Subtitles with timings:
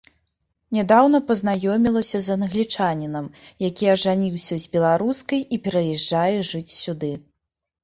[0.77, 3.25] Нядаўна пазнаёмілася з англічанінам,
[3.67, 7.13] які ажаніўся з беларускай і пераязджае жыць сюды.